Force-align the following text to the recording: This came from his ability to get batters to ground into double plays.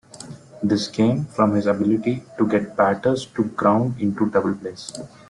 This 0.63 0.87
came 0.87 1.25
from 1.25 1.53
his 1.53 1.67
ability 1.67 2.23
to 2.39 2.47
get 2.47 2.75
batters 2.75 3.27
to 3.35 3.43
ground 3.43 4.01
into 4.01 4.31
double 4.31 4.55
plays. 4.55 4.91